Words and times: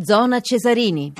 Zona 0.00 0.40
Cesarini. 0.40 1.12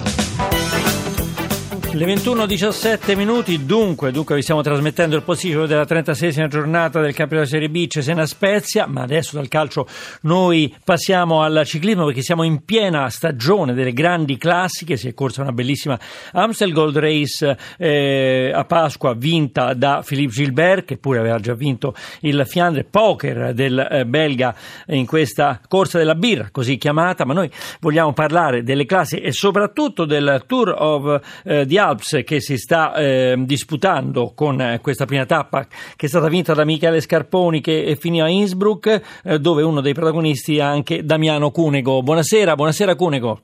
Le 1.90 2.04
21.17 2.04 3.16
minuti, 3.16 3.64
dunque, 3.64 4.12
dunque 4.12 4.34
vi 4.34 4.42
stiamo 4.42 4.60
trasmettendo 4.60 5.16
il 5.16 5.22
posticipo 5.22 5.64
della 5.64 5.84
36esima 5.84 6.46
giornata 6.46 7.00
del 7.00 7.14
campionato 7.14 7.48
Serie 7.48 7.70
B 7.70 7.86
Cesena 7.86 8.26
Spezia, 8.26 8.86
ma 8.86 9.00
adesso 9.00 9.36
dal 9.36 9.48
calcio 9.48 9.86
noi 10.22 10.72
passiamo 10.84 11.40
al 11.40 11.62
ciclismo 11.64 12.04
perché 12.04 12.20
siamo 12.20 12.42
in 12.42 12.62
piena 12.66 13.08
stagione 13.08 13.72
delle 13.72 13.94
grandi 13.94 14.36
classiche, 14.36 14.98
si 14.98 15.08
è 15.08 15.14
corsa 15.14 15.40
una 15.40 15.52
bellissima 15.52 15.98
Amstel 16.32 16.74
Gold 16.74 16.98
Race 16.98 17.56
eh, 17.78 18.52
a 18.54 18.64
Pasqua 18.64 19.14
vinta 19.14 19.72
da 19.72 20.02
Philippe 20.04 20.32
Gilbert 20.32 20.84
che 20.84 20.98
pure 20.98 21.20
aveva 21.20 21.38
già 21.38 21.54
vinto 21.54 21.94
il 22.20 22.44
Fiandre 22.46 22.84
Poker 22.84 23.54
del 23.54 23.78
eh, 23.78 24.04
belga 24.04 24.54
in 24.88 25.06
questa 25.06 25.58
corsa 25.66 25.96
della 25.96 26.14
birra, 26.14 26.50
così 26.52 26.76
chiamata, 26.76 27.24
ma 27.24 27.32
noi 27.32 27.50
vogliamo 27.80 28.12
parlare 28.12 28.62
delle 28.62 28.84
classi 28.84 29.16
e 29.16 29.32
soprattutto 29.32 30.04
del 30.04 30.44
Tour 30.46 30.74
of 30.76 31.20
eh, 31.44 31.64
the 31.66 31.77
Alps 31.78 32.22
che 32.24 32.40
si 32.40 32.56
sta 32.56 32.94
eh, 32.94 33.34
disputando 33.38 34.32
con 34.34 34.60
eh, 34.60 34.80
questa 34.80 35.06
prima 35.06 35.24
tappa 35.24 35.66
che 35.96 36.06
è 36.06 36.08
stata 36.08 36.28
vinta 36.28 36.52
da 36.52 36.64
Michele 36.64 37.00
Scarponi 37.00 37.60
che 37.60 37.96
finì 37.98 38.20
a 38.20 38.28
Innsbruck 38.28 39.20
eh, 39.24 39.38
dove 39.38 39.62
uno 39.62 39.80
dei 39.80 39.94
protagonisti 39.94 40.58
è 40.58 40.62
anche 40.62 41.04
Damiano 41.04 41.50
Cunego. 41.50 42.02
Buonasera, 42.02 42.54
buonasera 42.54 42.94
Cunego. 42.94 43.40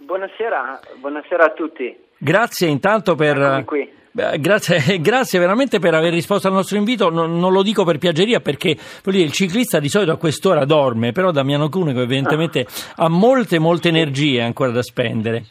Buonasera, 0.00 0.80
buonasera 1.00 1.44
a 1.44 1.50
tutti. 1.50 1.96
Grazie 2.18 2.68
intanto 2.68 3.14
per... 3.14 3.64
Grazie, 4.12 5.00
grazie, 5.00 5.38
veramente 5.38 5.78
per 5.78 5.94
aver 5.94 6.12
risposto 6.12 6.46
al 6.46 6.52
nostro 6.52 6.76
invito. 6.76 7.08
Non, 7.08 7.38
non 7.38 7.50
lo 7.50 7.62
dico 7.62 7.82
per 7.84 7.96
piaggeria 7.96 8.40
perché 8.40 8.76
dire, 9.04 9.24
il 9.24 9.32
ciclista 9.32 9.80
di 9.80 9.88
solito 9.88 10.12
a 10.12 10.18
quest'ora 10.18 10.66
dorme, 10.66 11.12
però 11.12 11.30
Damiano 11.30 11.70
Cunego 11.70 12.02
evidentemente 12.02 12.66
ah. 12.96 13.04
ha 13.04 13.08
molte, 13.08 13.58
molte 13.58 13.88
energie 13.88 14.42
ancora 14.42 14.70
da 14.70 14.82
spendere. 14.82 15.44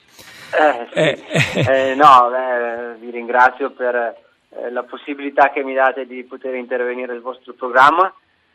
Eh, 0.61 1.15
sì. 1.15 1.59
eh, 1.59 1.91
eh, 1.91 1.95
no, 1.95 2.29
beh, 2.29 2.95
vi 2.99 3.09
ringrazio 3.11 3.71
per 3.71 3.95
eh, 3.95 4.71
la 4.71 4.83
possibilità 4.83 5.49
che 5.49 5.63
mi 5.63 5.73
date 5.73 6.05
di 6.05 6.23
poter 6.23 6.55
intervenire 6.55 7.13
nel 7.13 7.21
vostro 7.21 7.53
programma. 7.53 8.13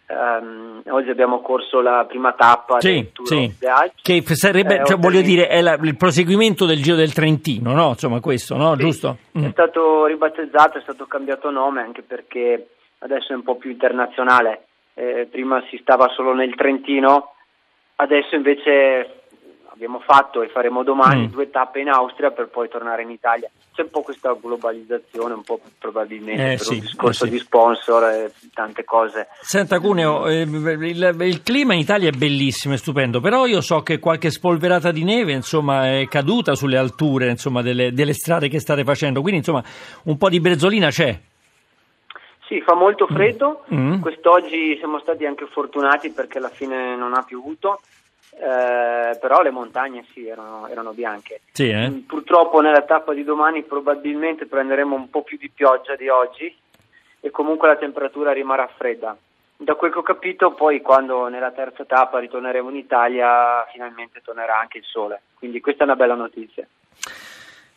Um, 0.08 0.82
oggi 0.86 1.10
abbiamo 1.10 1.40
corso 1.40 1.80
la 1.80 2.04
prima 2.08 2.32
tappa 2.34 2.80
sì, 2.80 3.10
sì. 3.24 3.52
che 4.00 4.22
sarebbe, 4.36 4.84
cioè, 4.84 4.98
voglio 4.98 5.20
dire, 5.20 5.48
è 5.48 5.60
la, 5.60 5.76
il 5.82 5.96
proseguimento 5.96 6.64
del 6.64 6.80
Giro 6.80 6.94
del 6.94 7.12
Trentino, 7.12 7.72
no? 7.72 7.88
Insomma, 7.88 8.20
questo, 8.20 8.56
no? 8.56 8.74
Sì, 8.74 8.82
Giusto? 8.82 9.16
Mm. 9.36 9.46
È 9.46 9.50
stato 9.50 10.06
ribattezzato, 10.06 10.78
è 10.78 10.80
stato 10.82 11.06
cambiato 11.06 11.50
nome 11.50 11.80
anche 11.80 12.02
perché 12.02 12.68
adesso 12.98 13.32
è 13.32 13.34
un 13.34 13.42
po' 13.42 13.56
più 13.56 13.70
internazionale. 13.70 14.66
Eh, 14.94 15.26
prima 15.28 15.60
si 15.70 15.76
stava 15.78 16.08
solo 16.14 16.32
nel 16.34 16.54
Trentino, 16.54 17.34
adesso 17.96 18.36
invece 18.36 19.25
abbiamo 19.76 20.00
fatto 20.00 20.42
e 20.42 20.48
faremo 20.48 20.82
domani 20.82 21.26
mm. 21.26 21.30
due 21.30 21.50
tappe 21.50 21.80
in 21.80 21.88
Austria 21.88 22.30
per 22.30 22.48
poi 22.48 22.68
tornare 22.68 23.02
in 23.02 23.10
Italia. 23.10 23.48
C'è 23.74 23.82
un 23.82 23.90
po' 23.90 24.00
questa 24.00 24.34
globalizzazione, 24.40 25.34
un 25.34 25.42
po' 25.42 25.60
probabilmente 25.78 26.42
eh, 26.42 26.56
per 26.56 26.60
sì, 26.60 26.74
un 26.74 26.80
discorso 26.80 27.24
eh, 27.24 27.28
sì. 27.28 27.32
di 27.34 27.38
sponsor 27.38 28.04
e 28.04 28.32
tante 28.54 28.84
cose. 28.84 29.28
Senta 29.42 29.78
Cuneo, 29.78 30.26
eh, 30.26 30.40
il, 30.40 31.16
il, 31.20 31.42
clima 31.42 31.74
in 31.74 31.80
Italia 31.80 32.08
è 32.08 32.16
bellissimo, 32.16 32.72
è 32.72 32.78
stupendo, 32.78 33.20
però 33.20 33.44
io 33.44 33.60
so 33.60 33.82
che 33.82 33.98
qualche 33.98 34.30
spolverata 34.30 34.90
di 34.90 35.04
neve 35.04 35.32
insomma, 35.32 35.98
è 35.98 36.08
caduta 36.08 36.54
sulle 36.54 36.78
alture 36.78 37.28
insomma, 37.28 37.60
delle, 37.60 37.92
delle 37.92 38.14
strade 38.14 38.48
che 38.48 38.60
state 38.60 38.82
facendo, 38.82 39.20
quindi 39.20 39.40
insomma 39.40 39.62
un 40.04 40.16
po' 40.16 40.30
di 40.30 40.40
brezzolina 40.40 40.88
c'è. 40.88 41.20
Sì, 42.46 42.62
fa 42.62 42.74
molto 42.74 43.06
freddo, 43.08 43.64
mm. 43.74 44.00
quest'oggi 44.00 44.76
siamo 44.78 45.00
stati 45.00 45.26
anche 45.26 45.46
fortunati 45.46 46.10
perché 46.10 46.38
alla 46.38 46.48
fine 46.48 46.96
non 46.96 47.12
ha 47.12 47.22
piovuto 47.22 47.80
eh, 48.32 49.16
però 49.18 49.42
le 49.42 49.50
montagne 49.50 50.04
sì, 50.12 50.26
erano, 50.26 50.66
erano 50.68 50.92
bianche. 50.92 51.40
Sì, 51.52 51.70
eh? 51.70 51.88
Mm, 51.88 51.98
purtroppo 52.00 52.60
nella 52.60 52.82
tappa 52.82 53.14
di 53.14 53.24
domani 53.24 53.62
probabilmente 53.62 54.46
prenderemo 54.46 54.94
un 54.94 55.08
po' 55.08 55.22
più 55.22 55.38
di 55.38 55.50
pioggia 55.50 55.96
di 55.96 56.08
oggi 56.08 56.54
e 57.20 57.30
comunque 57.30 57.68
la 57.68 57.76
temperatura 57.76 58.32
rimarrà 58.32 58.68
fredda. 58.76 59.16
Da 59.58 59.74
quel 59.74 59.90
che 59.90 59.98
ho 59.98 60.02
capito 60.02 60.52
poi 60.52 60.82
quando 60.82 61.28
nella 61.28 61.50
terza 61.50 61.84
tappa 61.86 62.18
ritorneremo 62.18 62.68
in 62.68 62.76
Italia 62.76 63.64
finalmente 63.72 64.20
tornerà 64.22 64.58
anche 64.58 64.78
il 64.78 64.84
sole, 64.84 65.22
quindi 65.38 65.60
questa 65.60 65.82
è 65.82 65.86
una 65.86 65.96
bella 65.96 66.14
notizia. 66.14 66.66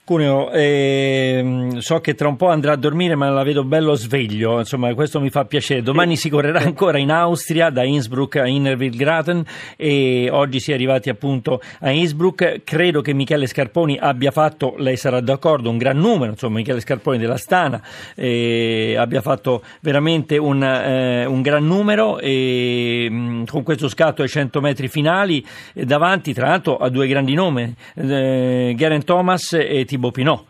Cuneo, 0.04 0.50
eh, 0.52 1.42
so 1.82 2.00
che 2.00 2.16
tra 2.16 2.28
un 2.28 2.36
po' 2.36 2.48
andrà 2.48 2.74
a 2.74 2.76
dormire, 2.76 3.16
ma 3.16 3.30
la 3.30 3.44
vedo 3.44 3.64
bello 3.64 3.94
sveglio, 3.96 4.60
insomma, 4.60 4.94
questo 4.94 5.20
mi 5.20 5.30
fa 5.30 5.46
piacere. 5.46 5.82
Domani 5.82 6.16
si 6.16 6.30
correrà 6.30 6.60
ancora 6.60 6.98
in 6.98 7.12
Austria, 7.12 7.70
da 7.70 7.84
Innsbruck 7.84 8.38
a 8.38 8.48
Innerwildgraten 8.48 9.44
e 9.76 10.30
oggi 10.32 10.60
si 10.60 10.72
è 10.72 10.74
arrivati 10.74 11.10
appunto 11.10 11.62
a 11.80 11.92
Innsbruck. 11.92 12.64
Credo 12.64 13.02
che 13.02 13.14
Michele 13.14 13.48
Scarponi 13.48 13.98
abbia 14.00 14.32
fatto, 14.32 14.76
lei 14.78 14.98
sarà 14.98 15.20
d'accordo, 15.22 15.70
un 15.70 15.78
gran 15.78 15.98
numero, 15.98 16.32
insomma, 16.32 16.58
Michele 16.58 16.80
Scarponi 16.80 17.18
della 17.18 17.38
Stana 17.38 17.82
eh, 18.16 18.96
abbia 18.98 19.22
fatto 19.22 19.64
veramente 19.82 20.38
un, 20.38 20.64
eh, 20.64 21.26
un 21.26 21.42
gran 21.42 21.66
numero 21.66 22.20
e 22.20 23.08
mh, 23.10 23.16
mm, 23.16 23.44
con 23.46 23.64
questo 23.64 23.88
scatto 23.90 24.22
ai 24.22 24.30
100 24.30 24.62
metri 24.62 24.88
finali 24.88 25.46
davanti, 25.74 26.34
tra 26.34 26.48
l'altro, 26.50 26.78
a 26.78 26.90
due 26.90 27.08
grandi 27.08 27.34
nomi, 27.34 27.74
eh, 27.96 28.74
Geraint 28.76 29.04
Thomas 29.04 29.54
e 29.54 29.86
Thibaut 29.86 30.14
Pinot. 30.14 30.49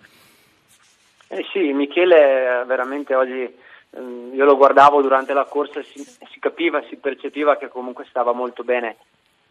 Eh 1.31 1.45
sì, 1.51 1.71
Michele 1.73 2.63
veramente 2.65 3.13
oggi 3.13 3.47
ehm, 3.91 4.31
io 4.33 4.45
lo 4.45 4.57
guardavo 4.57 4.99
durante 4.99 5.33
la 5.33 5.45
corsa, 5.45 5.83
si, 5.83 5.99
si, 5.99 6.39
capiva, 6.39 6.81
si 6.89 6.95
percepiva 6.95 7.55
che 7.57 7.67
comunque 7.67 8.05
stava 8.09 8.31
molto 8.33 8.63
bene. 8.63 8.97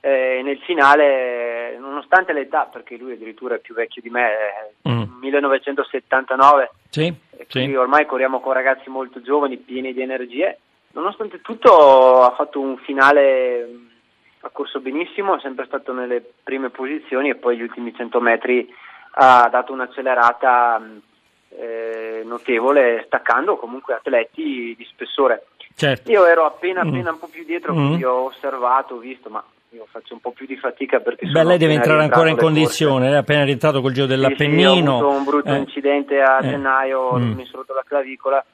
Eh, 0.00 0.40
nel 0.42 0.58
finale, 0.58 1.76
nonostante 1.78 2.32
l'età, 2.32 2.68
perché 2.70 2.96
lui 2.96 3.12
addirittura 3.12 3.54
è 3.54 3.60
più 3.60 3.74
vecchio 3.74 4.02
di 4.02 4.10
me, 4.10 4.30
mm. 4.88 5.18
1979, 5.20 6.70
sì, 6.88 7.14
sì. 7.46 7.74
ormai 7.74 8.06
corriamo 8.06 8.40
con 8.40 8.52
ragazzi 8.52 8.90
molto 8.90 9.22
giovani, 9.22 9.56
pieni 9.56 9.92
di 9.92 10.02
energie, 10.02 10.58
nonostante 10.92 11.40
tutto 11.40 12.22
ha 12.22 12.32
fatto 12.32 12.60
un 12.60 12.76
finale, 12.78 13.68
ha 14.40 14.48
corso 14.50 14.80
benissimo, 14.80 15.36
è 15.36 15.40
sempre 15.40 15.66
stato 15.66 15.92
nelle 15.92 16.24
prime 16.42 16.70
posizioni 16.70 17.30
e 17.30 17.36
poi 17.36 17.56
gli 17.56 17.62
ultimi 17.62 17.94
100 17.94 18.20
metri 18.20 18.68
ha 19.20 19.48
dato 19.50 19.72
un'accelerata 19.72 20.80
eh, 21.50 22.22
notevole, 22.24 23.02
staccando 23.06 23.56
comunque 23.56 23.94
atleti 23.94 24.74
di 24.76 24.86
spessore. 24.90 25.46
Certo. 25.74 26.10
Io 26.10 26.26
ero 26.26 26.44
appena, 26.44 26.84
mm. 26.84 26.88
appena 26.88 27.10
mm. 27.10 27.14
un 27.14 27.18
po' 27.20 27.28
più 27.28 27.44
dietro, 27.44 27.72
mm. 27.72 27.86
quindi 27.86 28.04
ho 28.04 28.24
osservato, 28.24 28.94
ho 28.94 28.98
visto, 28.98 29.28
ma 29.30 29.42
io 29.70 29.86
faccio 29.90 30.14
un 30.14 30.20
po' 30.20 30.32
più 30.32 30.46
di 30.46 30.56
fatica 30.56 30.98
perché 30.98 31.26
Beh, 31.26 31.44
lei 31.44 31.58
deve 31.58 31.74
entrare 31.74 32.02
ancora 32.02 32.30
in 32.30 32.36
condizione, 32.36 33.06
lei 33.06 33.14
è 33.14 33.18
appena 33.18 33.44
rientrato 33.44 33.80
col 33.80 33.92
giro 33.92 34.06
dell'Appennino. 34.06 34.72
Sì, 34.72 34.82
sì, 34.82 34.88
ho 34.88 34.92
avuto 34.92 35.08
un 35.08 35.24
brutto 35.24 35.52
eh. 35.52 35.58
incidente 35.58 36.20
a 36.20 36.38
eh. 36.38 36.48
gennaio, 36.48 37.18
mm. 37.18 37.32
mi 37.32 37.44
sono 37.44 37.58
rotto 37.58 37.74
la 37.74 37.84
clavicola, 37.86 38.44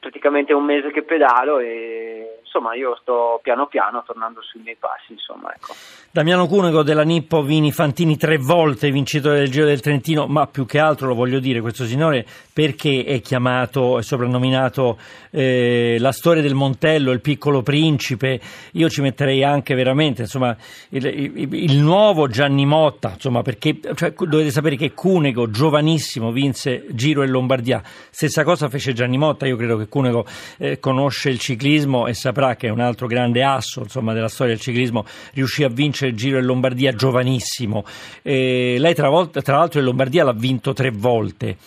praticamente 0.00 0.54
un 0.54 0.64
mese 0.64 0.90
che 0.90 1.02
pedalo 1.02 1.58
e 1.58 2.40
insomma 2.42 2.74
io 2.74 2.98
sto 3.00 3.38
piano 3.42 3.66
piano 3.66 4.02
tornando 4.04 4.40
sui 4.42 4.60
miei 4.60 4.76
passi 4.76 5.12
insomma 5.12 5.52
ecco. 5.54 5.72
Damiano 6.10 6.48
Cunego 6.48 6.82
della 6.82 7.02
Nippo 7.02 7.42
Vini 7.42 7.70
Fantini 7.70 8.16
tre 8.16 8.38
volte 8.38 8.90
vincitore 8.90 9.38
del 9.38 9.50
Giro 9.50 9.66
del 9.66 9.80
Trentino 9.80 10.26
ma 10.26 10.48
più 10.48 10.66
che 10.66 10.80
altro 10.80 11.06
lo 11.06 11.14
voglio 11.14 11.38
dire 11.38 11.60
questo 11.60 11.84
signore 11.84 12.26
perché 12.52 13.04
è 13.04 13.20
chiamato 13.20 13.98
è 13.98 14.02
soprannominato 14.02 14.98
eh, 15.30 15.96
la 16.00 16.10
storia 16.10 16.42
del 16.42 16.54
Montello 16.54 17.12
il 17.12 17.20
piccolo 17.20 17.62
principe 17.62 18.40
io 18.72 18.88
ci 18.88 19.02
metterei 19.02 19.44
anche 19.44 19.74
veramente 19.74 20.22
insomma 20.22 20.56
il, 20.88 21.04
il, 21.06 21.54
il 21.54 21.76
nuovo 21.76 22.26
Gianni 22.26 22.64
Motta 22.66 23.12
insomma 23.12 23.42
perché 23.42 23.78
cioè, 23.94 24.12
dovete 24.12 24.50
sapere 24.50 24.76
che 24.76 24.92
Cunego 24.92 25.50
giovanissimo 25.50 26.32
vinse 26.32 26.86
Giro 26.90 27.22
e 27.22 27.28
Lombardia 27.28 27.80
stessa 27.84 28.42
cosa 28.42 28.68
fece 28.68 28.94
Gianni 28.94 29.18
Motta 29.18 29.46
io 29.46 29.56
credo 29.56 29.76
che 29.76 29.88
Cunego 29.90 30.24
eh, 30.56 30.80
conosce 30.80 31.28
il 31.28 31.38
ciclismo 31.38 32.06
e 32.06 32.14
saprà 32.14 32.56
che 32.56 32.68
è 32.68 32.70
un 32.70 32.80
altro 32.80 33.06
grande 33.06 33.42
asso 33.42 33.80
insomma, 33.80 34.14
della 34.14 34.28
storia 34.28 34.54
del 34.54 34.62
ciclismo, 34.62 35.04
riuscì 35.34 35.64
a 35.64 35.68
vincere 35.68 36.12
il 36.12 36.16
Giro 36.16 36.38
in 36.38 36.46
Lombardia 36.46 36.94
giovanissimo. 36.94 37.84
E 38.22 38.76
lei 38.78 38.94
tra, 38.94 39.10
volta, 39.10 39.42
tra 39.42 39.58
l'altro 39.58 39.80
in 39.80 39.84
Lombardia 39.84 40.24
l'ha 40.24 40.32
vinto 40.32 40.72
tre 40.72 40.90
volte. 40.90 41.58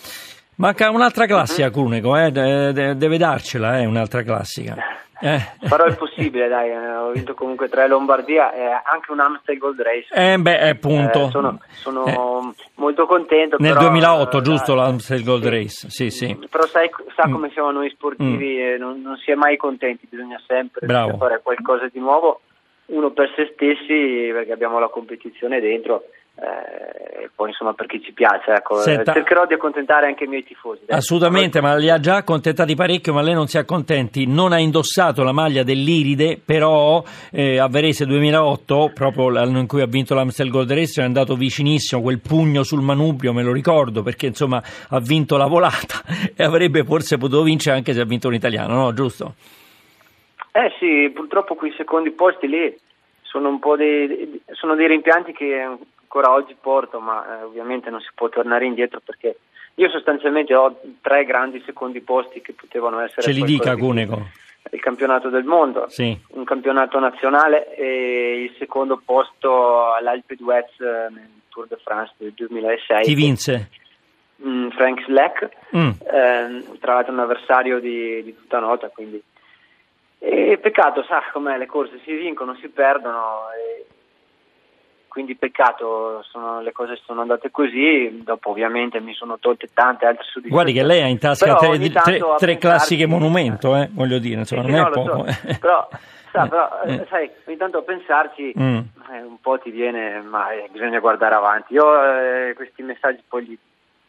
Manca 0.55 0.89
un'altra 0.89 1.27
classica, 1.27 1.67
mhm. 1.67 1.73
Cunego, 1.73 2.17
eh? 2.17 2.31
deve 2.31 3.17
darcela, 3.17 3.79
eh, 3.79 3.85
un'altra 3.85 4.23
classica. 4.23 4.92
Eh. 5.21 5.67
Farò 5.67 5.85
il 5.85 5.95
possibile, 5.95 6.47
dai, 6.47 6.69
eh, 6.69 6.95
ho 6.95 7.11
vinto 7.11 7.33
comunque 7.33 7.69
tre 7.69 7.87
Lombardia 7.87 8.51
e 8.53 8.61
anche 8.63 9.11
un 9.11 9.19
Amstel 9.19 9.57
Gold 9.57 9.81
Race. 9.81 10.07
Eh 10.13 10.37
beh, 10.37 10.69
appunto. 10.69 11.27
Eh, 11.27 11.29
sono, 11.29 11.59
sono 11.71 12.05
eh. 12.05 12.53
molto 12.75 13.05
contento. 13.05 13.57
Nel 13.59 13.73
però, 13.73 13.89
2008, 13.89 14.41
giusto 14.41 14.75
l'Amstel 14.75 15.23
Gold 15.23 15.43
sì, 15.43 15.49
Race, 15.49 15.89
sì, 15.89 16.09
sì. 16.09 16.47
Però 16.49 16.65
sai, 16.65 16.89
sa 17.15 17.27
mm. 17.27 17.31
come 17.31 17.49
siamo 17.51 17.71
noi 17.71 17.89
sportivi, 17.89 18.57
mm. 18.57 18.79
non, 18.79 19.01
non, 19.01 19.17
si 19.17 19.31
è 19.31 19.35
mai 19.35 19.57
contenti, 19.57 20.07
bisogna 20.09 20.41
sempre 20.45 20.87
fare 20.87 21.41
qualcosa 21.41 21.87
di 21.91 21.99
nuovo, 21.99 22.41
uno 22.87 23.11
per 23.11 23.31
se 23.35 23.51
stessi, 23.53 24.29
perché 24.31 24.51
abbiamo 24.51 24.79
la 24.79 24.89
competizione 24.89 25.59
dentro 25.59 26.03
eh, 26.35 27.29
poi 27.35 27.49
insomma 27.49 27.73
perché 27.73 28.01
ci 28.01 28.11
piace 28.11 28.51
ecco. 28.51 28.77
Senta, 28.77 29.13
cercherò 29.13 29.45
di 29.45 29.53
accontentare 29.53 30.07
anche 30.07 30.23
i 30.23 30.27
miei 30.27 30.43
tifosi 30.43 30.81
dai. 30.85 30.97
assolutamente 30.97 31.61
ma 31.61 31.75
li 31.75 31.91
ha 31.91 31.99
già 31.99 32.15
accontentati 32.15 32.73
parecchio 32.73 33.13
ma 33.13 33.21
lei 33.21 33.35
non 33.35 33.45
si 33.45 33.59
accontenti 33.59 34.25
non 34.25 34.51
ha 34.51 34.57
indossato 34.57 35.23
la 35.23 35.31
maglia 35.31 35.61
dell'Iride 35.61 36.41
però 36.43 37.03
eh, 37.31 37.59
a 37.59 37.67
Varese 37.67 38.07
2008 38.07 38.91
proprio 38.95 39.29
l'anno 39.29 39.59
in 39.59 39.67
cui 39.67 39.81
ha 39.81 39.85
vinto 39.85 40.15
l'Amstel 40.15 40.49
Gold 40.49 40.71
Race 40.71 41.01
è 41.01 41.03
andato 41.03 41.35
vicinissimo 41.35 42.01
quel 42.01 42.19
pugno 42.19 42.63
sul 42.63 42.81
manubrio 42.81 43.31
me 43.31 43.43
lo 43.43 43.51
ricordo 43.51 44.01
perché 44.01 44.25
insomma 44.25 44.61
ha 44.89 44.99
vinto 44.99 45.37
la 45.37 45.45
volata 45.45 46.01
e 46.35 46.43
avrebbe 46.43 46.83
forse 46.83 47.17
potuto 47.17 47.43
vincere 47.43 47.77
anche 47.77 47.93
se 47.93 48.01
ha 48.01 48.05
vinto 48.05 48.27
un 48.27 48.33
italiano 48.33 48.73
no 48.73 48.93
giusto? 48.93 49.35
Eh 50.51 50.71
sì 50.79 51.11
purtroppo 51.13 51.53
quei 51.53 51.73
secondi 51.77 52.09
posti 52.09 52.47
lì 52.47 52.75
sono 53.21 53.49
un 53.49 53.59
po' 53.59 53.75
dei, 53.75 54.41
sono 54.51 54.75
dei 54.75 54.87
rimpianti 54.87 55.31
che 55.33 55.67
ancora 56.13 56.31
oggi 56.31 56.55
porto, 56.59 56.99
ma 56.99 57.39
eh, 57.39 57.43
ovviamente 57.43 57.89
non 57.89 57.99
si 57.99 58.09
può 58.13 58.29
tornare 58.29 58.65
indietro 58.65 59.01
perché 59.03 59.37
io 59.75 59.89
sostanzialmente 59.89 60.53
ho 60.53 60.79
tre 61.01 61.25
grandi 61.25 61.61
secondi 61.65 62.01
posti 62.01 62.41
che 62.41 62.53
potevano 62.53 62.99
essere... 62.99 63.23
Ce 63.23 63.31
li 63.31 63.41
dica 63.41 63.75
Cunego. 63.75 64.29
Il 64.71 64.79
campionato 64.79 65.29
del 65.29 65.43
mondo, 65.43 65.89
sì. 65.89 66.17
un 66.29 66.43
campionato 66.45 66.99
nazionale 66.99 67.75
e 67.75 68.43
il 68.43 68.55
secondo 68.57 69.01
posto 69.03 69.91
all'Alpe 69.91 70.35
d'Huez 70.35 70.79
eh, 70.79 71.09
nel 71.09 71.29
Tour 71.49 71.67
de 71.67 71.77
France 71.83 72.13
del 72.17 72.31
2006. 72.33 73.03
Chi 73.03 73.13
vinse? 73.13 73.69
Mm, 74.45 74.69
Frank 74.69 75.03
Slack, 75.03 75.49
mm. 75.75 75.89
eh, 75.89 76.77
tra 76.79 76.93
l'altro 76.93 77.11
un 77.11 77.19
avversario 77.19 77.79
di, 77.79 78.23
di 78.23 78.35
tutta 78.35 78.59
nota, 78.59 78.87
quindi 78.87 79.21
e 80.19 80.57
peccato, 80.57 81.03
sa 81.03 81.21
com'è, 81.33 81.57
le 81.57 81.65
corse 81.65 81.99
si 82.05 82.13
vincono, 82.13 82.55
si 82.55 82.69
perdono, 82.69 83.47
quindi 85.13 85.35
peccato, 85.35 86.23
sono, 86.23 86.59
le 86.61 86.71
cose 86.71 86.99
sono 87.05 87.21
andate 87.21 87.51
così, 87.51 88.23
dopo 88.23 88.49
ovviamente 88.49 88.99
mi 88.99 89.13
sono 89.13 89.37
tolte 89.37 89.69
tante 89.71 90.07
altre 90.07 90.23
soddisfazioni. 90.23 90.49
Guardi 90.49 90.73
che 90.73 90.81
lei 90.81 91.03
ha 91.03 91.05
in 91.05 91.19
tasca 91.19 91.55
tre, 91.55 91.77
tre, 91.77 92.19
tre 92.39 92.57
classiche 92.57 93.05
monumento, 93.05 93.75
eh, 93.75 93.89
voglio 93.91 94.17
dire, 94.17 94.39
insomma, 94.39 94.63
sì, 94.63 94.71
non 94.71 94.79
no, 94.79 94.87
è 94.87 94.91
poco. 94.91 95.31
So. 95.31 95.57
però, 95.59 95.87
sa, 96.31 96.47
però 96.47 96.81
eh. 96.85 96.93
eh. 96.95 97.05
sai, 97.09 97.29
ogni 97.45 97.57
tanto 97.57 97.77
a 97.77 97.81
pensarci 97.83 98.53
mm. 98.57 98.77
eh, 99.11 99.21
un 99.21 99.39
po' 99.39 99.59
ti 99.59 99.69
viene, 99.69 100.19
ma 100.21 100.49
eh, 100.49 100.67
bisogna 100.71 100.97
guardare 100.97 101.35
avanti. 101.35 101.73
Io 101.75 101.85
eh, 102.03 102.53
questi 102.55 102.81
messaggi 102.81 103.21
poi 103.27 103.45
li 103.45 103.57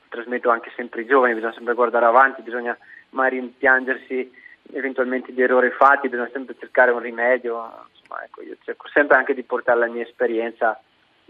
trasmetto 0.09 0.49
anche 0.49 0.73
sempre 0.75 1.03
ai 1.03 1.07
giovani, 1.07 1.35
bisogna 1.35 1.53
sempre 1.53 1.75
guardare 1.75 2.07
avanti, 2.07 2.41
bisogna 2.41 2.75
mai 3.11 3.29
rimpiangersi 3.29 4.33
eventualmente 4.73 5.35
di 5.35 5.43
errori 5.43 5.69
fatti, 5.69 6.09
bisogna 6.09 6.31
sempre 6.33 6.57
cercare 6.59 6.93
un 6.93 7.01
rimedio, 7.01 7.63
insomma, 7.91 8.25
ecco, 8.25 8.41
io 8.41 8.57
cerco 8.65 8.89
sempre 8.89 9.19
anche 9.19 9.35
di 9.35 9.43
portare 9.43 9.81
la 9.81 9.89
mia 9.89 10.03
esperienza 10.03 10.81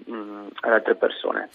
ad 0.06 0.72
altre 0.72 0.96
persone. 0.96 1.48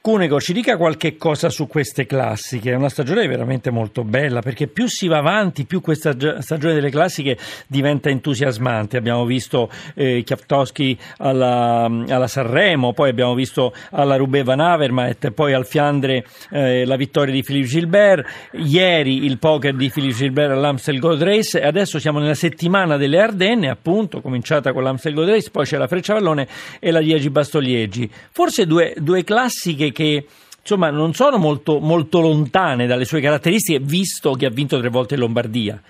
Cunego, 0.00 0.38
ci 0.40 0.52
dica 0.52 0.76
qualche 0.76 1.16
cosa 1.16 1.48
su 1.48 1.66
queste 1.66 2.04
classiche. 2.06 2.72
È 2.72 2.74
una 2.74 2.88
stagione 2.88 3.26
veramente 3.26 3.70
molto 3.70 4.04
bella 4.04 4.40
perché 4.40 4.66
più 4.66 4.86
si 4.86 5.06
va 5.06 5.18
avanti, 5.18 5.64
più 5.64 5.80
questa 5.80 6.14
stagione 6.40 6.74
delle 6.74 6.90
classiche 6.90 7.38
diventa 7.66 8.10
entusiasmante. 8.10 8.96
Abbiamo 8.96 9.24
visto 9.24 9.70
eh, 9.94 10.22
Chiaftowski 10.22 10.98
alla, 11.18 11.84
alla, 11.84 12.26
Sanremo, 12.26 12.92
poi 12.92 13.10
abbiamo 13.10 13.34
visto 13.34 13.72
alla 13.92 14.16
Roubaix 14.16 14.44
Van 14.44 14.60
Avermaet, 14.60 15.30
poi 15.30 15.54
al 15.54 15.64
Fiandre 15.64 16.26
eh, 16.50 16.84
la 16.84 16.96
vittoria 16.96 17.32
di 17.32 17.42
Philippe 17.42 17.68
Gilbert, 17.68 18.26
ieri 18.52 19.24
il 19.24 19.38
poker 19.38 19.74
di 19.74 19.88
Philippe 19.88 20.14
Gilbert 20.14 20.50
all'Amstel 20.50 20.98
Gold 20.98 21.22
Race 21.22 21.60
e 21.60 21.66
adesso 21.66 21.98
siamo 21.98 22.18
nella 22.18 22.34
settimana 22.34 22.96
delle 22.96 23.20
Ardenne, 23.20 23.70
appunto, 23.70 24.20
cominciata 24.20 24.72
con 24.72 24.82
l'Amstel 24.82 25.14
Gold 25.14 25.30
Race, 25.30 25.50
poi 25.50 25.64
c'è 25.64 25.78
la 25.78 25.86
Frecciavallone 25.86 26.46
e 26.78 26.90
la 26.90 26.98
Liegi 26.98 27.30
Bastolieri 27.30 27.83
leggi. 27.84 28.08
Forse 28.10 28.66
due, 28.66 28.94
due 28.96 29.24
classiche 29.24 29.92
che 29.92 30.26
insomma 30.60 30.90
non 30.90 31.12
sono 31.12 31.36
molto, 31.36 31.78
molto, 31.78 32.20
lontane 32.20 32.86
dalle 32.86 33.04
sue 33.04 33.20
caratteristiche, 33.20 33.78
visto 33.80 34.32
che 34.32 34.46
ha 34.46 34.50
vinto 34.50 34.78
tre 34.78 34.88
volte 34.88 35.14
in 35.14 35.20
Lombardia. 35.20 35.80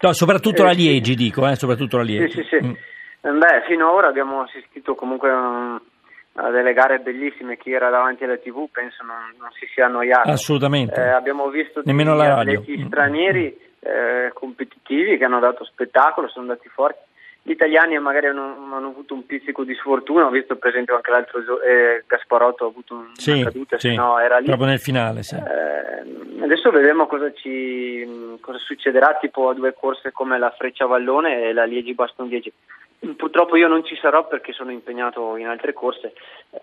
No, 0.00 0.12
soprattutto 0.12 0.62
eh, 0.62 0.66
la 0.66 0.72
Liegi, 0.72 1.12
sì. 1.12 1.16
dico, 1.16 1.48
eh, 1.48 1.56
soprattutto 1.56 1.96
la 1.96 2.02
Liegi. 2.02 2.42
Sì, 2.42 2.46
sì. 2.50 2.64
Mm. 2.64 3.38
Beh, 3.38 3.62
fino 3.66 3.88
ad 3.88 3.94
ora 3.94 4.08
abbiamo 4.08 4.42
assistito 4.42 4.94
comunque 4.94 5.30
a 5.30 6.50
delle 6.50 6.74
gare 6.74 6.98
bellissime. 6.98 7.56
Chi 7.56 7.72
era 7.72 7.88
davanti 7.88 8.24
alla 8.24 8.36
TV 8.36 8.68
penso 8.70 9.02
non, 9.02 9.16
non 9.38 9.48
si 9.58 9.66
sia 9.72 9.86
annoiato. 9.86 10.30
Assolutamente. 10.30 11.00
Eh, 11.00 11.08
abbiamo 11.08 11.48
visto 11.48 11.80
Nemmeno 11.84 12.16
degli 12.16 12.26
atleti 12.26 12.78
mm. 12.78 12.86
stranieri 12.86 13.58
eh, 13.80 14.30
competitivi 14.34 15.16
che 15.16 15.24
hanno 15.24 15.40
dato 15.40 15.64
spettacolo, 15.64 16.28
sono 16.28 16.50
andati 16.50 16.68
forti 16.68 17.00
gli 17.46 17.50
italiani 17.50 17.98
magari 17.98 18.28
hanno, 18.28 18.56
hanno, 18.72 18.88
avuto 18.88 19.12
un 19.12 19.26
pizzico 19.26 19.64
di 19.64 19.74
sfortuna, 19.74 20.24
ho 20.24 20.30
visto 20.30 20.56
per 20.56 20.70
esempio 20.70 20.96
anche 20.96 21.10
l'altro 21.10 21.40
eh, 21.60 22.02
Gasparotto 22.06 22.64
ha 22.64 22.68
avuto 22.68 22.94
una 22.94 23.10
sì, 23.12 23.42
caduta, 23.42 23.78
sì, 23.78 23.94
no 23.94 24.18
era 24.18 24.38
lì. 24.38 24.46
Proprio 24.46 24.68
nel 24.68 24.80
finale, 24.80 25.22
sì. 25.22 25.34
eh, 25.34 26.42
adesso 26.42 26.70
vedremo 26.70 27.06
cosa, 27.06 27.30
ci, 27.34 28.38
cosa 28.40 28.56
succederà, 28.56 29.18
tipo 29.20 29.50
a 29.50 29.54
due 29.54 29.74
corse 29.74 30.10
come 30.10 30.38
la 30.38 30.54
Freccia 30.56 30.86
Vallone 30.86 31.42
e 31.42 31.52
la 31.52 31.64
Liegi 31.64 31.92
Baston 31.92 32.28
Liegi. 32.28 32.50
Purtroppo 33.14 33.56
io 33.56 33.68
non 33.68 33.84
ci 33.84 33.96
sarò 33.96 34.26
perché 34.26 34.54
sono 34.54 34.70
impegnato 34.70 35.36
in 35.36 35.46
altre 35.46 35.74
corse, 35.74 36.14
eh, 36.48 36.58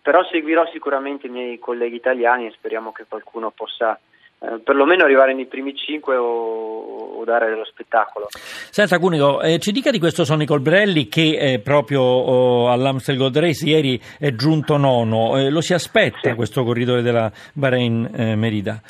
però 0.00 0.24
seguirò 0.30 0.70
sicuramente 0.70 1.26
i 1.26 1.30
miei 1.30 1.58
colleghi 1.58 1.96
italiani 1.96 2.46
e 2.46 2.52
speriamo 2.52 2.92
che 2.92 3.06
qualcuno 3.08 3.50
possa 3.50 3.98
eh, 4.44 4.58
perlomeno 4.58 5.04
arrivare 5.04 5.34
nei 5.34 5.46
primi 5.46 5.72
cinque 5.76 6.16
o, 6.16 7.18
o 7.18 7.24
dare 7.24 7.54
lo 7.54 7.64
spettacolo. 7.64 8.26
Senta 8.32 8.98
Cunico, 8.98 9.40
eh, 9.40 9.60
ci 9.60 9.70
dica 9.70 9.92
di 9.92 10.00
questo 10.00 10.24
Sonny 10.24 10.46
Colbrelli 10.46 11.06
che 11.06 11.36
eh, 11.38 11.60
proprio 11.60 12.00
oh, 12.02 12.68
all'Amstel 12.68 13.16
Gold 13.16 13.38
Race 13.38 13.64
ieri 13.64 14.00
è 14.18 14.34
giunto 14.34 14.76
nono, 14.76 15.38
eh, 15.38 15.48
lo 15.48 15.60
si 15.60 15.74
aspetta 15.74 16.30
sì. 16.30 16.34
questo 16.34 16.64
corridore 16.64 17.02
della 17.02 17.30
Bahrain 17.54 18.10
eh, 18.12 18.34
Merida? 18.34 18.80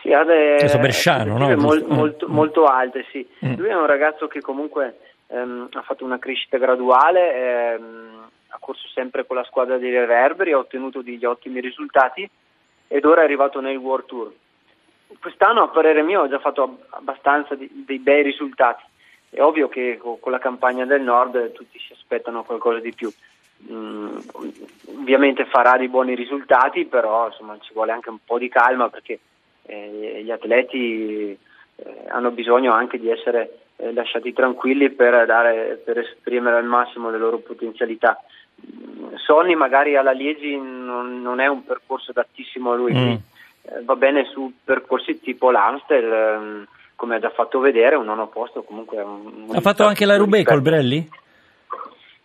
Sì, 0.00 0.12
ha 0.12 0.24
delle 0.24 0.78
Bresciano, 0.80 1.38
no? 1.38 1.54
Molto, 1.56 1.86
molto, 1.94 2.28
mm. 2.28 2.32
molto, 2.32 2.64
alte, 2.64 3.04
sì. 3.12 3.24
Mm. 3.46 3.54
Lui 3.58 3.68
è 3.68 3.76
un 3.76 3.86
ragazzo 3.86 4.26
che 4.26 4.40
comunque 4.40 4.98
ehm, 5.28 5.68
ha 5.72 5.82
fatto 5.82 6.04
una 6.04 6.18
crescita 6.18 6.58
graduale, 6.58 7.74
ehm, 7.74 8.28
ha 8.48 8.56
corso 8.58 8.88
sempre 8.88 9.24
con 9.24 9.36
la 9.36 9.44
squadra 9.44 9.78
dei 9.78 9.92
Reverberi, 9.92 10.52
ha 10.52 10.58
ottenuto 10.58 11.00
degli 11.00 11.24
ottimi 11.24 11.60
risultati 11.60 12.28
ed 12.88 13.04
ora 13.04 13.20
è 13.20 13.24
arrivato 13.24 13.60
nel 13.60 13.76
World 13.76 14.06
Tour 14.06 14.32
quest'anno 15.20 15.62
a 15.62 15.68
parere 15.68 16.02
mio 16.02 16.22
ho 16.22 16.28
già 16.28 16.38
fatto 16.38 16.80
abbastanza 16.90 17.54
di, 17.54 17.84
dei 17.86 17.98
bei 17.98 18.22
risultati. 18.22 18.84
È 19.30 19.40
ovvio 19.40 19.68
che 19.68 19.98
con, 19.98 20.18
la 20.30 20.38
campagna 20.38 20.84
del 20.84 21.02
nord 21.02 21.52
tutti 21.52 21.78
si 21.78 21.92
aspettano 21.92 22.44
qualcosa 22.44 22.78
di 22.80 22.92
più. 22.92 23.10
Mm, 23.70 24.18
ovviamente 24.98 25.44
farà 25.44 25.76
dei 25.76 25.88
buoni 25.88 26.14
risultati, 26.14 26.86
però 26.86 27.26
insomma, 27.26 27.58
ci 27.60 27.72
vuole 27.72 27.92
anche 27.92 28.10
un 28.10 28.18
po' 28.24 28.38
di 28.38 28.48
calma 28.48 28.88
perché 28.88 29.18
eh, 29.66 30.22
gli 30.22 30.30
atleti 30.30 31.30
eh, 31.30 31.38
hanno 32.08 32.30
bisogno 32.30 32.72
anche 32.72 32.98
di 32.98 33.10
essere 33.10 33.58
eh, 33.76 33.92
lasciati 33.92 34.32
tranquilli 34.32 34.90
per, 34.90 35.26
dare, 35.26 35.80
per, 35.84 35.98
esprimere 35.98 36.56
al 36.56 36.64
massimo 36.64 37.10
le 37.10 37.18
loro 37.18 37.38
potenzialità. 37.38 38.22
Mm, 38.64 39.14
Sonny 39.16 39.54
magari 39.54 39.96
alla 39.96 40.12
Liegi 40.12 40.56
non, 40.56 41.20
non, 41.20 41.40
è 41.40 41.46
un 41.48 41.64
percorso 41.64 42.12
adattissimo 42.12 42.72
a 42.72 42.76
lui. 42.76 42.94
Mm 42.94 43.14
va 43.84 43.94
bene 43.96 44.26
su 44.32 44.52
percorsi 44.64 45.20
tipo 45.20 45.50
l'Amstel, 45.50 46.12
ehm, 46.12 46.66
come 46.94 47.16
ha 47.16 47.18
già 47.20 47.30
fatto 47.30 47.60
vedere, 47.60 47.96
un 47.96 48.06
nono 48.06 48.26
posto 48.28 48.62
comunque. 48.62 49.00
Un, 49.00 49.48
ha 49.52 49.60
fatto 49.60 49.84
anche 49.84 50.04
la 50.04 50.16
Roubaix 50.16 50.44
col 50.44 50.62
Brelli? 50.62 51.08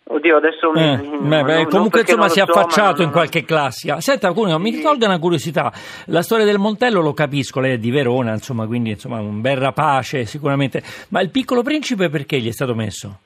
Oddio, 0.06 0.36
adesso 0.36 0.74
eh, 0.74 0.98
mi, 0.98 1.30
beh, 1.30 1.44
beh, 1.44 1.68
comunque 1.68 2.02
insomma 2.02 2.28
si 2.28 2.40
è 2.40 2.42
affacciato 2.42 2.98
so, 2.98 3.04
in 3.04 3.12
qualche 3.12 3.46
classica. 3.46 4.02
Senta, 4.02 4.34
Cuneo, 4.34 4.60
mi 4.60 4.82
tolga 4.82 5.08
una 5.08 5.18
curiosità. 5.18 5.72
La 6.08 6.22
storia 6.22 6.44
del 6.44 6.58
Montello 6.58 7.00
lo 7.02 7.14
capisco, 7.14 7.62
lei 7.62 7.74
è 7.74 7.78
di 7.78 7.90
Verona, 7.90 8.34
insomma, 8.34 8.68
quindi 8.68 8.92
insomma 8.92 9.20
un 9.20 9.40
bel 9.40 9.56
rapace 9.56 10.26
sicuramente. 10.26 10.84
Ma 11.10 11.22
il 11.22 11.30
piccolo 11.30 11.64
principe 11.64 12.10
perché 12.10 12.40
gli 12.40 12.50
è 12.50 12.52
stato 12.52 12.76
messo? 12.76 13.20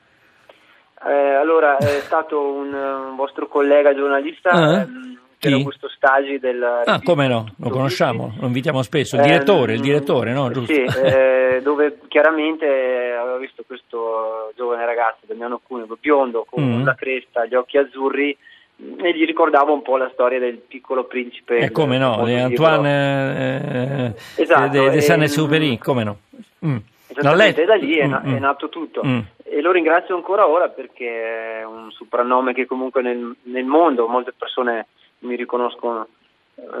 Eh, 1.04 1.34
allora, 1.34 1.78
è 1.78 2.00
stato 2.00 2.40
un, 2.40 2.72
un 2.72 3.16
vostro 3.16 3.48
collega 3.48 3.92
giornalista. 3.94 4.50
Eh? 4.50 4.80
Ehm, 4.80 5.18
chi? 5.38 5.52
Augusto 5.52 5.88
Stagi 5.88 6.38
del 6.38 6.82
Ah, 6.84 7.00
come 7.02 7.28
no, 7.28 7.46
lo 7.58 7.70
conosciamo, 7.70 8.34
lo 8.38 8.46
invitiamo 8.46 8.82
spesso, 8.82 9.16
il 9.16 9.22
direttore, 9.22 9.72
eh, 9.72 9.76
il 9.76 9.80
direttore, 9.80 10.32
no? 10.32 10.50
Giusto? 10.50 10.72
Sì, 10.72 10.82
eh, 11.02 11.60
dove 11.62 11.98
chiaramente 12.08 12.66
aveva 12.66 13.38
visto 13.38 13.62
questo 13.66 14.52
giovane 14.56 14.84
ragazzo, 14.84 15.20
Damiano 15.26 15.60
Cuneo, 15.64 15.86
biondo, 16.00 16.46
con 16.48 16.80
mm. 16.80 16.84
la 16.84 16.94
cresta, 16.94 17.46
gli 17.46 17.54
occhi 17.54 17.78
azzurri, 17.78 18.36
e 18.78 19.16
gli 19.16 19.24
ricordava 19.24 19.72
un 19.72 19.82
po' 19.82 19.96
la 19.96 20.10
storia 20.12 20.38
del 20.38 20.58
piccolo 20.58 21.04
principe. 21.04 21.58
E 21.58 21.64
eh, 21.64 21.70
come 21.70 21.98
no, 21.98 22.24
di 22.24 22.34
Antoine 22.34 24.14
eh, 24.14 24.42
esatto, 24.42 24.68
de, 24.68 24.90
de 24.90 25.00
Saint-Exupéry, 25.00 25.78
come 25.78 26.04
no. 26.04 26.18
Mm. 26.64 26.76
Esattamente, 27.08 27.64
da 27.64 27.74
lì 27.74 27.96
è, 27.96 28.06
mm, 28.06 28.14
è, 28.14 28.28
mm. 28.28 28.36
nato 28.36 28.68
tutto. 28.68 29.02
Mm. 29.04 29.18
E 29.42 29.60
lo 29.60 29.72
ringrazio 29.72 30.14
ancora 30.14 30.46
ora 30.46 30.68
perché 30.68 31.60
è 31.60 31.64
un 31.64 31.90
soprannome 31.90 32.52
che 32.52 32.66
comunque 32.66 33.02
nel, 33.02 33.34
nel 33.44 33.64
mondo 33.64 34.06
molte 34.06 34.32
persone 34.36 34.86
mi 35.20 35.36
riconoscono 35.36 36.08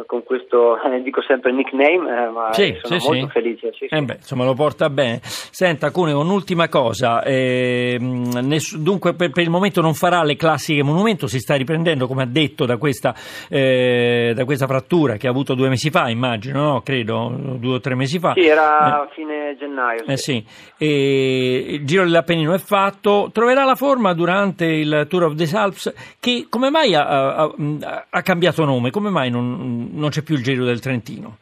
con 0.06 0.22
questo, 0.24 0.76
eh, 0.82 1.00
dico 1.02 1.22
sempre 1.22 1.52
nickname, 1.52 2.26
eh, 2.26 2.28
ma 2.30 2.52
Sì, 2.52 2.76
sono 2.82 2.98
sì, 2.98 3.06
molto 3.08 3.26
sì. 3.26 3.32
felice. 3.32 3.70
Eh 3.88 4.02
beh, 4.02 4.14
insomma, 4.16 4.44
lo 4.44 4.54
porta 4.54 4.90
bene. 4.90 5.20
Senta, 5.22 5.90
Cuneo, 5.90 6.20
un'ultima 6.20 6.68
cosa. 6.68 7.22
ehm, 7.24 8.40
ness- 8.42 8.76
dunque, 8.76 9.14
per, 9.14 9.30
per 9.30 9.42
il 9.44 9.50
momento 9.50 9.80
non 9.80 9.94
farà 9.94 10.22
le 10.24 10.36
classiche 10.36 10.82
monumento, 10.82 11.26
si 11.26 11.38
sta 11.38 11.54
riprendendo, 11.54 12.06
come 12.06 12.22
ha 12.22 12.26
detto, 12.26 12.66
da 12.66 12.76
questa, 12.76 13.14
eh, 13.48 14.32
da 14.34 14.44
questa 14.44 14.66
frattura 14.66 15.16
che 15.16 15.26
ha 15.26 15.30
avuto 15.30 15.54
due 15.54 15.68
mesi 15.68 15.90
fa, 15.90 16.08
immagino, 16.10 16.62
no? 16.62 16.80
Credo, 16.82 17.32
due 17.58 17.74
o 17.74 17.80
tre 17.80 17.94
mesi 17.94 18.18
fa. 18.18 18.32
Sì, 18.34 18.46
era 18.46 19.00
a 19.02 19.08
fine 19.14 19.56
gennaio. 19.58 20.04
Eh 20.06 20.16
sì, 20.16 20.44
il 20.78 21.84
Giro 21.84 22.02
dell'Appennino 22.04 22.52
è 22.54 22.58
fatto, 22.58 23.30
troverà 23.32 23.64
la 23.64 23.74
forma 23.74 24.12
durante 24.12 24.64
il 24.66 25.06
Tour 25.08 25.24
of 25.24 25.34
the 25.34 25.48
Alps 25.56 25.92
che 26.20 26.46
come 26.48 26.70
mai 26.70 26.94
ha, 26.94 27.34
ha- 27.34 28.06
ha 28.10 28.22
cambiato 28.22 28.64
nome, 28.64 28.90
come 28.90 29.10
mai 29.10 29.30
non, 29.30 29.67
non 29.68 30.10
c'è 30.10 30.22
più 30.22 30.34
il 30.34 30.42
Giro 30.42 30.64
del 30.64 30.80
Trentino? 30.80 31.36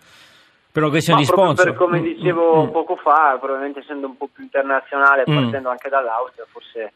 Per 0.73 0.83
una 0.83 0.91
questione 0.93 1.21
Ma 1.21 1.27
di 1.27 1.33
sponsor? 1.33 1.65
per 1.65 1.75
come 1.75 2.01
Mm, 2.01 2.03
dicevo 2.03 2.65
mm, 2.65 2.69
mm. 2.69 2.71
poco 2.71 2.97
fa, 2.97 3.37
probabilmente 3.41 3.81
essendo 3.81 4.07
un 4.07 4.17
po' 4.17 4.29
più 4.33 4.43
internazionale, 4.43 5.25
Mm. 5.29 5.35
partendo 5.35 5.69
anche 5.71 5.89
dall'Austria, 5.89 6.45
forse 6.51 6.93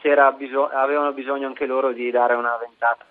c'era 0.00 0.32
biso- 0.32 0.68
avevano 0.68 1.12
bisogno 1.12 1.46
anche 1.46 1.64
loro 1.66 1.92
di 1.92 2.10
dare 2.10 2.34
una 2.34 2.56
ventata 2.60 3.04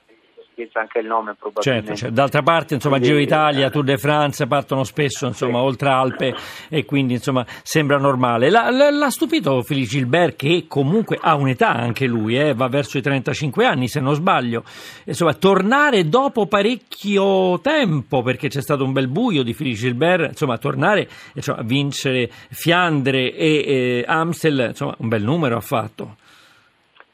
giustizia 0.58 0.82
anche 0.82 1.00
il 1.00 1.06
nome 1.06 1.36
probabilmente. 1.38 1.88
Certo, 1.88 2.00
certo. 2.00 2.16
d'altra 2.16 2.42
parte 2.42 2.74
insomma 2.74 3.00
Giro 3.00 3.18
d'Italia, 3.18 3.68
eh, 3.68 3.70
Tour 3.70 3.84
de 3.84 3.98
France 3.98 4.48
partono 4.48 4.84
spesso 4.84 5.28
insomma 5.28 5.60
Sì. 5.60 5.66
oltre 5.66 5.90
Alpe 5.90 6.36
e 6.70 6.86
quindi 6.86 7.14
insomma 7.14 7.46
sembra 7.64 7.98
normale. 7.98 8.50
La- 8.50 8.70
la- 8.72 8.90
l'ha 8.90 9.10
stupito 9.10 9.62
Felice 9.62 9.90
Gilbert 9.98 10.36
che 10.36 10.66
comunque 10.68 11.18
ha 11.22 11.36
un'età 11.36 11.70
anche 11.70 12.06
lui, 12.08 12.38
eh, 12.38 12.54
va 12.54 12.68
verso 12.68 12.98
i 12.98 13.02
35 13.02 13.66
anni 13.66 13.88
se 13.88 14.00
non 14.00 14.16
sbaglio, 14.16 14.64
insomma 15.06 15.34
tornare 15.34 16.08
dopo 16.10 16.48
parecchio 16.48 17.60
tempo 17.62 18.22
perché 18.24 18.48
c'è 18.48 18.62
stato 18.62 18.84
un 18.84 18.94
bel 18.94 19.08
buio 19.08 19.44
di 19.44 19.54
Felice 19.54 19.88
Gilbert, 19.88 20.30
insomma 20.30 20.58
tornare 20.58 21.08
insomma, 21.34 21.60
a 21.60 21.64
vincere 21.64 22.30
Fiandre 22.50 23.34
e 23.34 23.64
eh, 23.66 24.06
Amstel, 24.08 24.68
insomma 24.70 24.96
un 25.00 25.08
bel 25.08 25.24
numero 25.24 25.56
ha 25.58 25.62
fatto. 25.62 26.16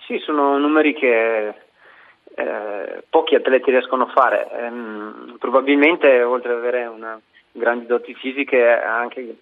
Sì, 0.08 0.18
sono 0.26 0.58
numeri 0.58 0.94
che 0.94 1.54
eh, 2.36 3.04
pochi 3.10 3.36
atleti 3.36 3.72
riescono 3.72 4.04
a 4.04 4.12
fare. 4.12 4.50
Ehm, 4.52 5.36
probabilmente, 5.40 6.24
oltre 6.24 6.52
ad 6.52 6.58
avere 6.58 6.86
una 6.86 7.20
grandi 7.52 7.86
doti 7.86 8.14
fisiche, 8.16 8.68
anche 8.72 9.38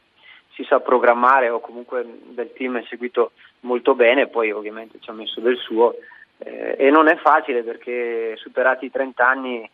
si 0.54 0.64
sa 0.66 0.80
programmare 0.80 1.50
o 1.50 1.60
comunque 1.60 2.06
del 2.06 2.52
team 2.54 2.78
è 2.78 2.86
seguito 2.90 3.32
molto 3.62 3.96
bene, 3.96 4.28
poi 4.28 4.52
ovviamente 4.52 4.98
ci 5.00 5.10
ha 5.10 5.14
messo 5.14 5.40
del 5.40 5.58
suo. 5.58 5.96
eh, 6.44 6.76
e 6.78 6.90
non 6.90 7.08
è 7.08 7.16
facile 7.18 7.62
perché 7.64 8.36
superati 8.38 8.86
i 8.86 8.92
30 8.92 9.28
anni, 9.28 9.70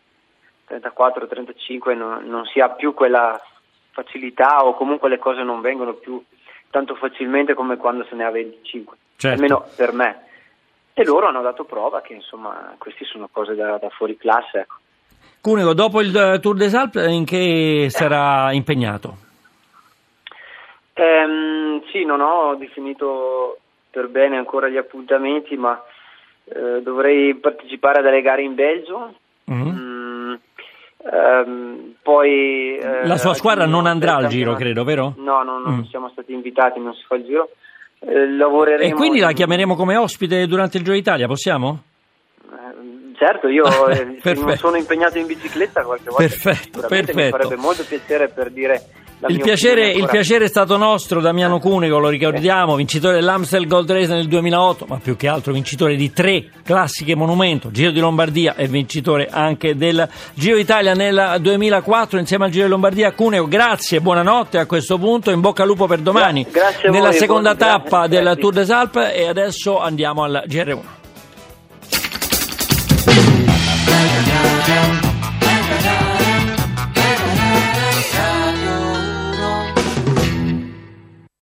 34-35, 0.70 1.96
non, 1.96 2.26
non 2.26 2.46
si 2.46 2.60
ha 2.60 2.70
più 2.70 2.94
quella 2.94 3.42
facilità 3.92 4.66
o 4.66 4.76
comunque 4.76 5.08
le 5.10 5.18
cose 5.18 5.42
non 5.44 5.62
vengono 5.62 5.94
più 5.94 6.22
tanto 6.70 6.96
facilmente 6.96 7.54
come 7.54 7.78
quando 7.78 8.06
se 8.10 8.16
ne 8.16 8.26
ha 8.26 8.30
25, 8.32 8.98
Certo. 9.16 9.36
almeno 9.36 9.66
per 9.76 9.94
me. 9.94 10.26
E 11.00 11.06
loro 11.06 11.28
hanno 11.28 11.44
dato 11.44 11.64
prova 11.64 12.02
che 12.02 12.14
insomma 12.14 12.74
queste 12.80 13.06
sono 13.06 13.30
cose 13.32 13.54
da, 13.54 13.78
da 13.78 13.88
fuori 13.90 14.18
classe. 14.18 14.62
Ecco. 14.62 14.76
Cuneo, 15.42 15.74
dopo 15.74 16.02
il 16.02 16.16
eh, 16.18 16.40
Tour 16.40 16.56
des 16.56 16.74
Alpes 16.74 17.06
in 17.12 17.24
che 17.24 17.86
sarà 17.92 18.52
impegnato? 18.52 19.18
Ehm, 20.96 21.84
sì, 21.92 22.04
non 22.04 22.20
ho 22.22 22.56
definito 22.56 23.60
per 23.92 24.08
bene 24.08 24.38
ancora 24.38 24.70
gli 24.70 24.78
appuntamenti, 24.78 25.56
ma 25.56 25.80
eh, 26.46 26.82
dovrei 26.82 27.36
partecipare 27.36 28.00
alle 28.00 28.22
gare 28.24 28.42
in 28.42 28.56
Belgio. 28.56 29.14
Mhm. 29.44 29.70
Mm, 29.70 30.34
ehm, 31.12 31.94
poi 32.02 32.76
eh, 32.78 33.06
La 33.06 33.18
sua 33.18 33.36
squadra 33.36 33.68
non 33.68 33.86
andrà 33.86 34.16
al 34.16 34.30
giro, 34.30 34.56
credo, 34.56 34.84
vero? 34.84 35.14
No, 35.18 35.44
no, 35.44 35.60
non 35.60 35.76
Mm. 35.76 35.84
siamo 35.84 36.10
stati 36.10 36.34
invitati, 36.34 36.80
non 36.80 36.96
si 36.96 37.04
fa 37.08 37.14
il 37.18 37.24
giro. 37.26 37.50
Eh, 38.00 38.30
lavoreremo 38.36 38.94
E 38.94 38.94
quindi 38.94 39.20
la 39.20 39.32
chiameremo 39.32 39.76
come 39.76 39.96
ospite 39.98 40.46
durante 40.48 40.78
il 40.78 40.84
Giro 40.84 40.96
d'Italia, 40.96 41.28
possiamo? 41.28 41.84
Eh, 42.44 43.14
Certo, 43.18 43.48
io 43.48 43.66
eh, 43.90 44.34
non 44.36 44.56
sono 44.58 44.78
impegnato 44.78 45.18
in 45.18 45.26
bicicletta 45.26 45.84
qualche 45.84 46.10
volta 46.10 46.24
Perfetto, 46.24 46.82
perfetto. 46.82 47.16
mi 47.16 47.30
farebbe 47.30 47.56
molto 47.56 47.84
piacere 47.84 48.28
per 48.28 48.52
dire 48.52 48.84
Il 49.26 49.40
piacere, 49.40 49.72
opinione 49.82 49.90
il 49.90 49.96
ancora. 50.02 50.12
piacere 50.12 50.46
è 50.46 50.48
stato 50.48 50.78
nostro, 50.78 51.20
Damiano 51.22 51.60
Cunego, 51.60 51.98
lo 51.98 52.08
ricordiamo, 52.10 52.76
vincitore 52.76 53.16
dell'Amstel 53.16 53.66
Gold 53.66 53.92
Race 53.92 54.14
nel 54.14 54.28
2008, 54.28 54.86
ma 54.88 55.00
più 55.02 55.16
che 55.16 55.28
altro 55.28 55.54
vincitore 55.54 55.96
di 55.96 56.14
tre 56.14 56.50
classiche 56.64 57.16
monumento, 57.16 57.72
Giro 57.72 57.90
di 57.90 58.00
Lombardia 58.00 58.54
e 58.56 58.68
vincitore 58.68 59.28
anche 59.32 59.76
del 59.76 60.08
Giro 60.36 60.58
d'Italia 60.58 60.94
nel 60.94 61.38
2004 61.42 62.20
insieme 62.20 62.46
al 62.46 62.52
Giro 62.52 62.66
di 62.66 62.70
Lombardia. 62.70 63.12
Cunego, 63.14 63.48
grazie, 63.48 64.02
buonanotte 64.02 64.60
a 64.60 64.68
questo 64.68 65.00
punto, 65.00 65.32
in 65.32 65.42
bocca 65.42 65.64
al 65.64 65.70
lupo 65.70 65.88
per 65.88 66.00
domani. 66.00 66.44
Gra- 66.44 66.62
grazie 66.70 66.88
a 66.88 66.92
Nella 66.92 67.10
voi, 67.10 67.18
seconda 67.18 67.56
buon- 67.56 67.68
grazie, 67.70 67.90
tappa 67.90 68.08
del 68.08 68.22
grazie. 68.22 68.42
Tour 68.42 68.54
des 68.54 68.70
Alpes 68.70 69.12
e 69.16 69.28
adesso 69.28 69.80
andiamo 69.80 70.24
al 70.24 70.44
GR1. 70.48 70.80